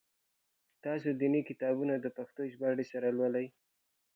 تاسو 0.83 1.09
دیني 1.19 1.41
کتابونه 1.49 1.93
د 1.99 2.05
پښتو 2.17 2.41
ژباړي 2.51 2.85
سره 2.93 3.07
لولی؟ 3.17 3.47